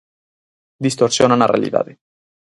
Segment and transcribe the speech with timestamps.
[0.85, 1.91] Distorsionan a realidade.